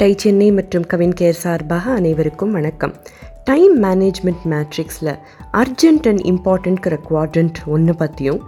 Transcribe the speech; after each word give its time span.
Tie 0.00 0.14
Chennai 0.20 0.46
மற்றும் 0.56 0.84
Kavin 0.90 1.12
care 1.20 1.38
சார்பாக 1.40 1.86
அனைவருக்கும் 1.90 2.50
வணக்கம். 2.50 2.92
டைம் 3.44 3.74
மேனேஜ்மெண்ட் 3.82 4.44
மேட்ரிக்ஸில் 4.52 5.10
அர்ஜென்ட் 5.60 6.06
அண்ட் 6.10 6.22
இம்பார்ட்டண்ட்கிற 6.30 6.94
குவாட்ரண்ட் 7.08 7.58
ஒன்று 7.66 7.94
பற்றியும் 7.94 8.40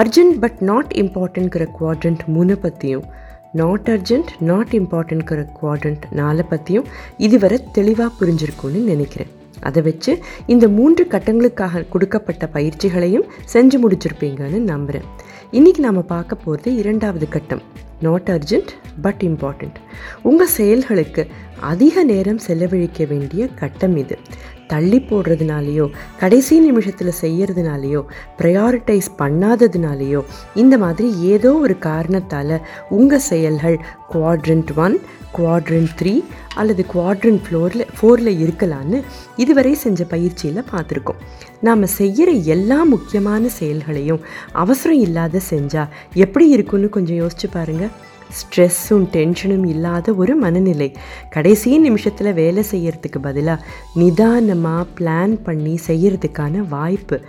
அர்ஜென்ட் 0.00 0.36
பட் 0.42 0.60
நாட் 0.70 0.92
இம்பார்ட்டண்ட்கிற 1.02 1.66
குவாட்ரண்ட் 1.78 2.24
மூணு 2.34 2.56
பற்றியும் 2.58 3.06
நாட் 3.52 3.88
அர்ஜென்ட் 3.94 4.32
நாட் 4.50 4.74
இம்பார்ட்டண்ட்கிற 4.80 5.46
குவாட்ரண்ட் 5.60 6.04
நாலு 6.10 6.44
பற்றியும் 6.44 6.86
இதுவரை 7.28 7.60
தெளிவாக 7.72 8.10
புரிஞ்சிருக்கும்னு 8.20 8.84
நினைக்கிறேன். 8.92 9.32
அதை 9.60 9.82
வச்சு 9.82 10.14
இந்த 10.46 10.68
மூன்று 10.78 11.04
கட்டங்களுக்காக 11.10 11.88
கொடுக்கப்பட்ட 11.88 12.50
பயிற்சிகளையும் 12.58 13.28
செஞ்சு 13.54 13.78
முடிச்சிருப்பீங்கன்னு 13.84 14.62
நம்புகிறேன் 14.74 15.08
இன்றைக்கி 15.52 15.78
நாம் 15.88 16.06
பார்க்க 16.16 16.44
போகிறது 16.46 16.76
இரண்டாவது 16.84 17.28
கட்டம். 17.28 17.64
நாட் 18.00 18.28
அர்ஜென்ட் 18.28 18.72
பட் 19.02 19.22
இம்பார்ட்டண்ட் 19.22 19.78
உங்கள் 20.22 20.54
செயல்களுக்கு 20.56 21.26
அதிக 21.60 22.04
நேரம் 22.04 22.38
செலவழிக்க 22.38 23.04
வேண்டிய 23.04 23.46
கட்டம் 23.46 23.96
இது. 23.96 24.18
தள்ளி 24.68 24.98
போடுறதுனாலையோ 25.10 25.86
கடைசி 26.18 26.56
நிமிஷத்தில் 26.60 27.18
செய்கிறதுனாலேயோ 27.20 28.02
ப்ரையாரிட்டைஸ் 28.38 29.08
பண்ணாததுனாலேயோ 29.18 30.22
இந்த 30.54 30.78
மாதிரி 30.78 31.08
ஏதோ 31.34 31.52
ஒரு 31.64 31.76
காரணத்தால் 31.78 32.56
உங்கள் 32.90 33.26
செயல்கள் 33.30 33.78
குவாட்ரண்ட் 34.12 34.72
ஒன் 34.76 34.96
குவாட்ரண்ட் 35.38 35.92
த்ரீ 36.00 36.12
அல்லது 36.54 36.82
குவாட்ரண்ட் 36.94 37.40
ஃப்ளோரில் 37.46 37.84
ஃபோரில் 37.96 38.40
இருக்கலான்னு 38.44 38.98
இதுவரை 39.36 39.74
செஞ்ச 39.74 40.04
பயிற்சியில் 40.04 40.68
பார்த்துருக்கோம். 40.72 41.20
நாம் 41.60 41.84
செய்கிற 41.98 42.30
எல்லா 42.54 42.78
முக்கியமான 42.82 43.48
செயல்களையும் 43.48 44.24
அவசரம் 44.52 45.00
இல்லாத 45.00 45.40
செஞ்சால் 45.50 45.92
எப்படி 46.14 46.48
இருக்குன்னு 46.48 46.88
கொஞ்சம் 46.88 47.20
யோசிச்சு 47.22 47.48
பாருங்கள் 47.50 47.92
ஸ்ட்ரெஸ்ஸும் 48.36 49.06
டென்ஷனும் 49.12 49.66
இல்லாத 49.66 50.14
ஒரு 50.14 50.36
மனநிலை. 50.36 50.96
கடைசி 51.30 51.78
நிமிஷத்தில் 51.78 52.32
வேலை 52.32 52.64
செய்கிறதுக்கு 52.70 53.18
பதிலாக 53.22 53.64
நிதானமாக 53.94 54.86
பிளான் 54.98 55.38
பண்ணி 55.42 55.78
செய்கிறதுக்கான 55.86 56.68
வாய்ப்பு. 56.68 57.20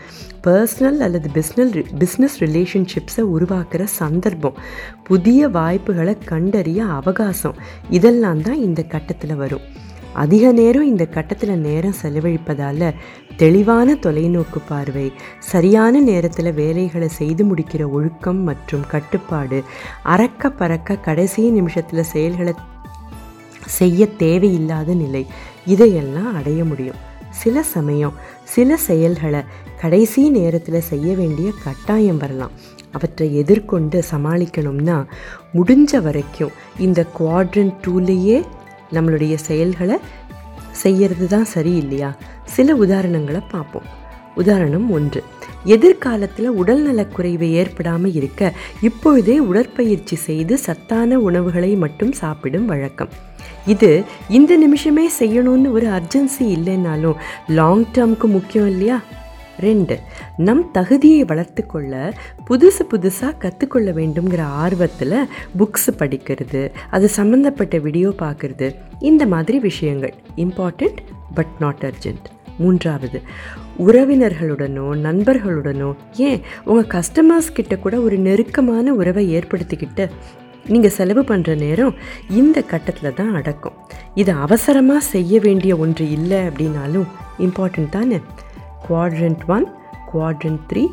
பர்சனல் 0.43 0.97
அல்லது 0.97 1.29
பிஸ்னல் 1.33 1.85
பிஸ்னஸ் 1.99 2.37
ரிலேஷன்ஷிப்ஸை 2.39 3.25
உருவாக்குற 3.37 3.83
சந்தர்ப்பம். 3.83 4.53
புதிய 5.03 5.47
வாய்ப்புகளை 5.47 6.17
கண்டறிய 6.25 6.83
அவகாசம். 6.83 7.55
இதெல்லாம் 7.89 8.41
தான் 8.41 8.59
இந்த 8.59 8.83
கட்டத்தில் 8.83 9.35
வரும். 9.35 9.61
அதிக 10.13 10.52
நேரம் 10.52 10.88
இந்த 10.88 11.05
கட்டத்தில் 11.05 11.57
நேரம் 11.57 11.95
செலவழிப்பதால் 12.02 12.93
தெளிவான 13.38 13.93
தொலைநோக்கு 13.93 14.59
பார்வை 14.67 15.11
சரியான 15.39 15.99
நேரத்தில் 15.99 16.53
வேலைகளை 16.53 17.07
செய்து 17.07 17.45
முடிக்கிற 17.45 17.89
ஒழுக்கம் 17.91 18.43
மற்றும் 18.43 18.83
கட்டுப்பாடு 18.87 19.63
அறக்க 20.05 20.49
பறக்க 20.49 20.95
கடைசி 20.95 21.49
நிமிஷத்தில் 21.49 22.03
செயல்களை 22.03 22.53
செய்ய 23.65 24.07
தேவையில்லாத 24.07 24.93
நிலை 24.93 25.25
இதையெல்லாம் 25.65 26.35
அடைய 26.35 26.65
முடியும். 26.65 26.95
சில 27.30 27.63
சமயம் 27.63 28.13
சில 28.43 28.77
செயல்களை 28.77 29.41
கடைசி 29.81 30.30
நேரத்தில் 30.30 30.81
செய்ய 30.81 31.15
வேண்டிய 31.15 31.52
கட்டாயம் 31.63 32.17
வரலாம். 32.17 32.52
அவற்றை 32.91 33.35
எதிர்கொண்டு 33.35 34.03
சமாளிக்கணும்னா 34.11 35.05
முடிஞ்ச 35.53 36.02
வரைக்கும் 36.02 36.52
இந்த 36.80 37.05
குவாட்ரண்ட் 37.19 37.73
டூலேயே 37.87 38.43
நம்மளுடைய 38.93 39.35
செயல்களை 39.35 39.97
செய்கிறது 40.71 41.27
தான் 41.27 41.45
சரி 41.45 41.75
இல்லையா 41.75 42.15
சில 42.43 42.75
உதாரணங்களை 42.75 43.41
பார்ப்போம். 43.51 43.87
உதாரணம் 44.35 44.91
ஒன்று. 44.91 45.23
எதிர்காலத்தில் 45.63 46.49
உடல்நலக்குறைவு 46.51 47.47
ஏற்படாமல் 47.61 48.13
இருக்க 48.13 48.51
இப்பொழுதே 48.81 49.39
உடற்பயிற்சி 49.39 50.15
செய்து 50.15 50.57
சத்தான 50.57 51.19
உணவுகளை 51.19 51.71
மட்டும் 51.75 52.11
சாப்பிடும் 52.11 52.65
வழக்கம். 52.65 53.09
இது 53.65 54.03
இந்த 54.29 54.55
நிமிஷமே 54.55 55.09
செய்யணும்னு 55.19 55.71
ஒரு 55.71 55.87
அர்ஜென்சி 55.87 56.45
இல்லைன்னாலும் 56.57 57.17
லாங் 57.47 57.85
டேர்முக்கு 57.93 58.27
முக்கியம் 58.37 58.67
இல்லையா? 58.67 58.99
ரெண்டு 59.59 59.95
நம் 60.38 60.63
தகுதியை 60.71 61.23
வளர்த்து 61.23 61.65
கொள்ள 61.65 62.14
புதுசு 62.49 62.83
புதுசாக 62.92 63.37
கற்றுக்கொள்ள 63.37 63.92
வேண்டுங்கிற 63.92 64.42
ஆர்வத்தில் 64.64 65.27
புக்ஸ் 65.58 65.89
படிக்கிறது 65.97 66.71
அது 66.89 67.09
சம்மந்தப்பட்ட 67.09 67.77
வீடியோ 67.77 68.09
பார்க்குறது 68.09 68.75
இந்த 68.99 69.25
மாதிரி 69.25 69.59
விஷயங்கள். 69.59 70.14
இம்பார்ட்டண்ட் 70.36 70.99
பட் 71.33 71.55
நாட் 71.59 71.86
அர்ஜென்ட் 71.89 72.27
மூன்றாவது 72.58 73.21
உறவினர்களுடனோ 73.86 74.87
நண்பர்களுடனோ 75.05 75.89
ஏன் 76.17 76.41
உங்கள் 76.65 76.91
கஸ்டமர்ஸ் 76.95 77.52
கிட்ட 77.53 77.76
கூட 77.76 77.95
ஒரு 77.99 78.17
நெருக்கமான 78.17 78.93
உறவை 78.93 79.23
ஏற்படுத்திக்கிட்டு 79.37 80.05
நீங்கள் 80.67 80.95
செலவு 80.97 81.21
பண்ணுற 81.21 81.52
நேரம் 81.58 81.93
இந்த 82.30 82.61
கட்டத்தில் 82.61 83.14
தான் 83.14 83.36
அடக்கும். 83.36 83.77
இது 84.14 84.31
அவசரமாக 84.45 84.99
செய்ய 84.99 85.39
வேண்டிய 85.39 85.76
ஒன்று 85.76 86.05
இல்லை 86.11 86.37
அப்படின்னாலும் 86.37 87.08
இம்பார்ட்டண்ட் 87.39 87.89
தானே? 87.89 88.20
Quadrant 88.87 89.43
one 89.55 89.67
quadrant 90.11 90.63
three 90.69 90.83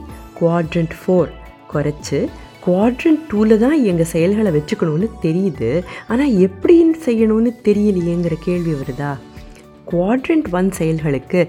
quadrant 0.40 0.96
four 1.00 1.30
குறைச்சி 1.72 2.20
குவாட்ரண்ட் 2.66 3.22
டூவில் 3.30 3.56
தான் 3.58 3.78
எங்கள் 3.90 4.10
செயல்களை 4.12 4.50
வச்சுக்கணும்னு 4.56 5.08
தெரியுது. 5.24 5.70
ஆனால் 6.08 6.32
எப்படின்னு 6.46 6.98
செய்யணும்னு 7.06 7.50
தெரியலையேங்கிற 7.68 8.36
கேள்வி 8.46 8.74
வருதா? 8.80 9.10
குவாட்ரண்ட் 9.90 10.48
ஒன் 10.58 10.70
செயல்களுக்கு 10.78 11.40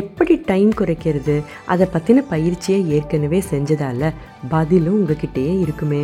எப்படி 0.00 0.34
டைம் 0.50 0.70
குறைக்கிறது? 0.80 1.36
அதை 1.72 1.86
பற்றின 1.92 2.24
பயிற்சியை 2.32 2.80
ஏற்கனவே 2.96 3.40
செஞ்சதால் 3.50 4.06
பதிலும் 4.54 4.98
உங்ககிட்டயே 5.00 5.54
இருக்குமே. 5.60 6.02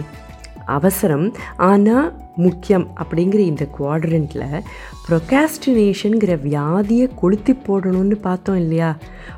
அவசரம். 0.67 1.35
ஆனால் 1.57 2.19
முக்கியம் 2.37 2.89
அப்படிங்கிற 2.97 3.39
இந்த 3.39 3.67
குவாட்ரண்ட்டில் 3.79 4.63
ப்ரொகாஸ்டினேஷனுங்கிற 5.09 6.39
வியாதியை 6.45 7.11
கொளுத்தி 7.15 7.53
போடணும்னு 7.53 8.15
பார்த்தோம் 8.15 8.57
இல்லையா? 8.57 8.97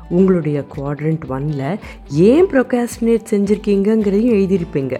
உங்களுடைய 0.09 0.65
குவாட்ரண்ட் 0.75 1.21
ஒனில் 1.29 1.79
ஏன் 2.09 2.45
ப்ரொகாஸ்டினேட் 2.45 3.25
செஞ்சுருக்கீங்கங்கிறதையும் 3.29 4.35
எழுதியிருப்பீங்க. 4.35 4.97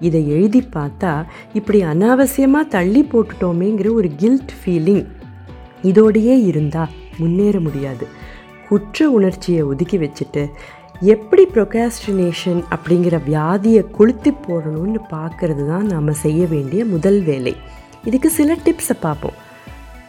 இதை 0.00 0.28
எழுதி 0.28 0.68
பார்த்தா 0.72 1.24
இப்படி 1.52 1.84
அனாவசியமாக 1.84 2.68
தள்ளி 2.68 3.08
போட்டுட்டோமேங்கிற 3.12 3.92
ஒரு 3.92 4.10
கில்ட் 4.16 4.50
ஃபீலிங் 4.64 5.06
இதோடையே 5.82 6.44
இருந்தால் 6.44 6.88
முன்னேற 7.18 7.60
முடியாது. 7.60 8.06
குற்ற 8.68 9.10
உணர்ச்சியை 9.10 9.62
ஒதுக்கி 9.62 9.98
வச்சுட்டு 9.98 10.48
எப்படி 11.02 11.44
ப்ரொகாஸ்டினேஷன் 11.44 12.58
அப்படிங்கிற 12.70 13.20
வியாதியை 13.26 13.90
கொளுத்தி 13.90 14.30
போடணும்னு 14.30 14.98
பார்க்கறது 15.10 15.66
தான் 15.66 15.86
நாம் 15.86 16.12
செய்ய 16.12 16.46
வேண்டிய 16.46 16.84
முதல் 16.84 17.22
வேலை. 17.22 17.56
இதுக்கு 18.04 18.30
சில 18.30 18.56
டிப்ஸை 18.64 18.94
பார்ப்போம். 19.00 19.32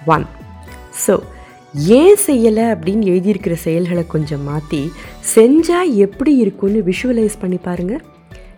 ஒன் 0.05 0.25
ஸோ 1.05 1.21
ஏன் 1.75 2.17
செய்யலை 2.25 2.65
அப்படின்னு 2.73 3.03
எழுதியிருக்கிற 3.03 3.53
செயல்களை 3.53 4.07
கொஞ்சம் 4.07 4.43
மாற்றி 4.43 4.91
செஞ்சால் 5.35 5.93
எப்படி 5.95 6.35
இருக்கும்னு 6.35 6.81
விஷுவலைஸ் 6.81 7.39
பண்ணி 7.39 7.57
பாருங்கள் 7.57 8.03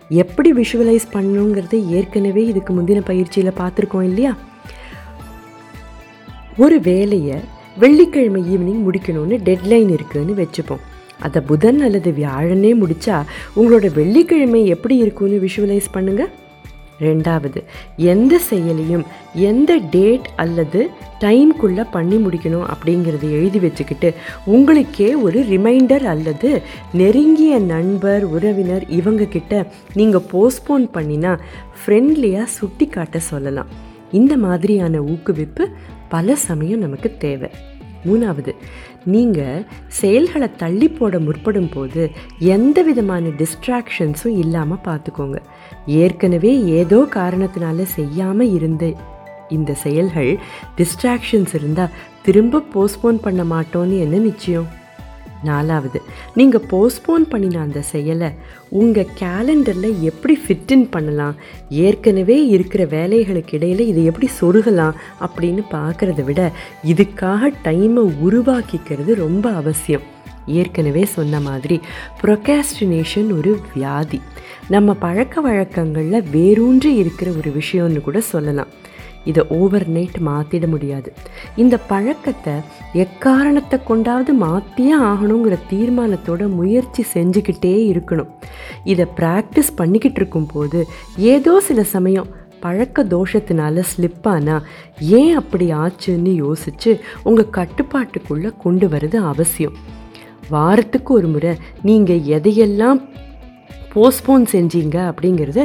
எப்படி 0.08 0.52
விஷுவலைஸ் 0.52 1.06
பண்ணணுங்கிறத 1.12 1.80
ஏற்கனவே 1.90 2.46
இதுக்கு 2.46 2.74
முந்தின 2.74 3.00
பயிற்சியில் 3.00 3.58
பார்த்துருக்கோம் 3.60 4.02
இல்லையா? 4.02 4.36
ஒரு 6.56 6.80
வேலையை 6.80 7.38
வெள்ளிக்கிழமை 7.78 8.42
ஈவினிங் 8.42 8.84
முடிக்கணும்னு 8.86 9.38
டெட்லைன் 9.48 9.90
இருக்குதுன்னு 9.96 10.36
வச்சுப்போம். 10.42 10.84
அதை 11.20 11.42
புதன் 11.42 11.80
அல்லது 11.80 12.10
வியாழனே 12.10 12.72
முடித்தா 12.82 13.22
உங்களோட 13.56 13.94
வெள்ளிக்கிழமை 13.94 14.66
எப்படி 14.66 14.96
இருக்கும்னு 14.96 15.46
விஷுவலைஸ் 15.46 15.94
பண்ணுங்கள் 15.94 16.32
ரெண்டாவது 17.00 17.62
எந்த 17.96 18.38
செயலையும் 18.38 19.02
எந்த 19.34 19.80
டேட் 19.90 20.28
அல்லது 20.36 20.88
டைம்குள்ளே 21.20 21.84
பண்ணி 21.90 22.16
முடிக்கணும் 22.16 22.64
அப்படிங்கிறத 22.72 23.30
எழுதி 23.30 23.58
வச்சுக்கிட்டு 23.58 24.14
உங்களுக்கே 24.44 25.14
ஒரு 25.14 25.40
ரிமைண்டர் 25.40 26.04
அல்லது 26.04 26.62
நெருங்கிய 26.92 27.58
நண்பர் 27.58 28.24
உறவினர் 28.24 28.86
இவங்கக்கிட்ட 28.90 29.66
நீங்கள் 29.94 30.26
போஸ்ட்போன் 30.32 30.86
பண்ணினா 30.94 31.38
ஃப்ரெண்ட்லியாக 31.80 32.44
சுட்டி 32.44 32.86
காட்ட 32.86 33.18
சொல்லலாம். 33.18 33.66
இந்த 34.12 34.36
மாதிரியான 34.36 35.00
ஊக்குவிப்பு 35.00 35.66
பல 36.08 36.36
சமயம் 36.36 36.78
நமக்கு 36.78 37.16
தேவை. 37.18 37.50
மூணாவது 38.06 38.54
நீங்கள் 39.06 39.66
செயல்களை 39.86 40.48
தள்ளி 40.56 40.88
போட 40.88 41.18
முற்படும் 41.18 41.70
போது 41.70 42.10
எந்த 42.38 42.82
விதமான 42.82 43.28
டிஸ்ட்ராக்ஷன்ஸும் 43.28 44.38
இல்லாமல் 44.38 44.84
பார்த்துக்கோங்க 44.84 45.38
ஏற்கனவே 45.86 46.62
ஏதோ 46.62 47.06
காரணத்தினால 47.10 47.82
செய்யாமல் 47.82 48.52
இருந்த 48.52 48.94
இந்த 49.48 49.74
செயல்கள் 49.74 50.38
டிஸ்ட்ராக்ஷன்ஸ் 50.76 51.54
இருந்தால் 51.54 51.94
திரும்ப 52.22 52.64
போஸ்ட்போன் 52.74 53.18
பண்ண 53.20 53.44
மாட்டோன்னு 53.44 53.98
என்ன 53.98 54.18
நிச்சயம்? 54.18 54.84
நாலாவது. 55.50 56.00
நீங்கள் 56.34 56.66
போஸ்ட்போன் 56.70 57.26
பண்ணின 57.32 57.60
அந்த 57.60 57.80
செயலை 57.92 58.30
உங்கள் 58.80 59.12
கேலண்டரில் 59.20 60.00
எப்படி 60.10 60.34
ஃபிட்டின் 60.44 60.86
பண்ணலாம்? 60.90 61.36
ஏற்கனவே 61.84 62.38
இருக்கிற 62.54 62.82
வேலைகளுக்கு 62.96 63.54
இடையில் 63.58 63.86
இதை 63.92 64.04
எப்படி 64.10 64.28
சொருகலாம் 64.40 64.98
அப்படின்னு 65.26 65.64
பார்க்குறத 65.76 66.24
விட 66.24 66.40
இதுக்காக 66.92 67.52
டைமை 67.64 68.04
உருவாக்கிக்கிறது 68.26 69.14
ரொம்ப 69.24 69.46
அவசியம். 69.62 70.06
ஏற்கனவே 70.58 71.04
சொன்ன 71.16 71.40
மாதிரி 71.40 71.76
ப்ரொகாஸ்டினேஷன் 72.22 73.30
ஒரு 73.38 73.52
வியாதி. 73.74 74.20
நம்ம 74.74 74.90
பழக்க 75.04 75.40
வழக்கங்களில் 75.40 76.28
வேரூன்றி 76.32 76.90
இருக்கிற 77.02 77.30
ஒரு 77.30 77.50
விஷயம்னு 77.60 78.00
கூட 78.00 78.20
சொல்லலாம். 78.34 78.70
இதை 79.30 79.42
ஓவர் 79.58 79.86
நைட் 79.96 80.18
மாற்றிட 80.28 80.66
முடியாது. 80.74 81.08
இந்த 81.62 81.76
பழக்கத்தை 81.90 82.54
எக்காரணத்தை 83.04 83.78
கொண்டாவது 83.90 84.32
மாற்றியே 84.44 84.96
ஆகணுங்கிற 85.10 85.56
தீர்மானத்தோட 85.72 86.42
முயற்சி 86.58 87.04
செஞ்சுக்கிட்டே 87.14 87.74
இருக்கணும். 87.92 88.32
இதை 88.92 89.06
ப்ராக்டிஸ் 89.20 89.76
பண்ணிக்கிட்டு 89.80 90.20
இருக்கும்போது 90.22 90.80
ஏதோ 91.34 91.54
சில 91.68 91.82
சமயம் 91.96 92.32
பழக்க 92.64 93.02
தோஷத்தினால 93.14 93.82
ஸ்லிப் 93.90 94.26
ஆனால் 94.34 94.64
ஏன் 95.18 95.34
அப்படி 95.40 95.66
ஆச்சுன்னு 95.82 96.32
யோசித்து 96.44 96.90
உங்கள் 97.28 97.54
கட்டுப்பாட்டுக்குள்ளே 97.58 98.50
கொண்டு 98.64 98.86
வர்றது 98.94 99.18
அவசியம். 99.32 99.76
வாரத்துக்கு 100.54 101.10
ஒரு 101.18 101.28
முறை 101.34 101.52
நீங்கள் 101.88 102.26
எதையெல்லாம் 102.36 102.98
போஸ்ட்போன் 103.92 104.44
செஞ்சீங்க 104.52 104.96
அப்படிங்கிறத 105.10 105.60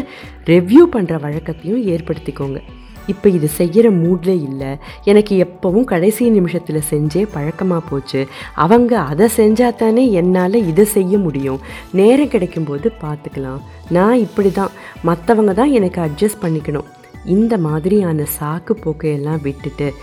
ரெவ்யூ 0.52 0.84
பண்ணுற 0.94 1.16
வழக்கத்தையும் 1.26 1.84
ஏற்படுத்திக்கோங்க. 1.94 2.60
இப்போ 3.08 3.30
இது 3.30 3.48
செய்கிற 3.48 3.92
மூட்ல 3.92 4.32
இல்லை. 4.50 4.72
எனக்கு 5.06 5.36
எப்போவும் 5.46 5.90
கடைசி 5.94 6.30
நிமிஷத்தில் 6.30 6.88
செஞ்சே 6.92 7.26
பழக்கமாக 7.36 7.88
போச்சு. 7.90 8.28
அவங்க 8.56 9.00
அதை 9.00 9.30
செஞ்சால் 9.40 9.78
தானே 9.84 10.12
என்னால் 10.12 10.66
இதை 10.72 10.86
செய்ய 10.86 11.18
முடியும். 11.18 11.60
நேரம் 11.92 12.34
கிடைக்கும்போது 12.34 12.90
பார்த்துக்கலாம் 13.04 13.62
நான் 13.90 14.24
இப்படி 14.26 14.52
தான் 14.52 14.76
மற்றவங்க 15.04 15.54
தான் 15.54 15.76
எனக்கு 15.80 16.02
அட்ஜஸ்ட் 16.02 16.44
பண்ணிக்கணும். 16.44 16.90
இந்த 17.26 17.58
மாதிரியான 17.58 18.24
சாக்கு 18.38 18.74
போக்கையெல்லாம் 18.84 19.42
விட்டுட்டு 19.44 19.94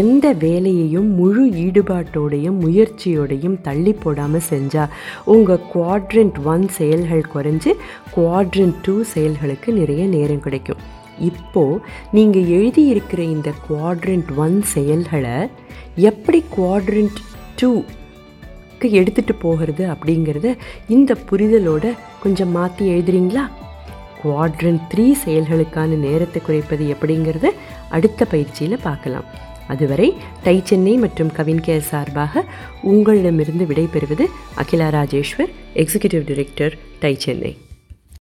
எந்த 0.00 0.32
வேலையையும் 0.32 1.08
முழு 1.20 1.44
ஈடுபாட்டோடையும் 1.64 2.58
முயற்சியோடையும் 2.64 3.60
தள்ளி 3.66 3.92
போடாமல் 3.92 4.46
செஞ்சால் 4.50 4.92
உங்கள் 5.24 5.64
குவாட்ரண்ட் 5.72 6.38
ஒன் 6.44 6.68
செயல்கள் 6.68 7.30
குறைஞ்சி 7.34 7.72
குவாட்ரண்ட் 8.16 8.78
டூ 8.82 9.02
செயல்களுக்கு 9.14 9.72
நிறைய 9.72 10.06
நேரம் 10.06 10.40
கிடைக்கும். 10.40 10.82
இப்போது 11.20 11.80
நீங்கள் 12.12 12.50
எழுதியிருக்கிற 12.56 13.18
இந்த 13.18 13.52
குவாட்ரண்ட் 13.68 14.36
ஒன் 14.36 14.62
செயல்களை 14.62 15.48
எப்படி 15.94 16.44
குவாட்ரண்ட் 16.56 17.18
டூக்கு 17.60 18.88
எடுத்துகிட்டு 19.00 19.34
போகிறது 19.40 19.86
அப்படிங்கிறத 19.86 20.56
இந்த 20.88 21.16
புரிதலோட 21.30 21.94
கொஞ்சம் 22.22 22.50
மாற்றி 22.50 22.86
எழுதுறீங்களா? 22.88 23.44
குவாட்ரண்ட் 24.22 24.80
த்ரீ 24.94 25.06
செயல்களுக்கான 25.24 25.98
நேரத்தை 26.06 26.42
குறைப்பது 26.42 26.84
எப்படிங்கிறத 26.94 27.50
அடுத்த 27.88 28.24
பயிற்சியில் 28.24 28.84
பார்க்கலாம். 28.86 29.28
அதுவரை 29.68 30.14
டை 30.44 30.60
சென்னை 30.64 30.96
மற்றும் 30.96 31.32
கவின் 31.32 31.60
கேர் 31.60 31.88
சார்பாக 31.92 32.44
உங்களிடமிருந்து 32.82 33.64
விடைபெறுவது 33.64 34.26
Akila 34.54 34.88
Rajeshwar 34.88 35.54
executive 35.74 36.28
director 36.30 36.78
TiE 37.00 37.14
Chennai. 37.14 37.56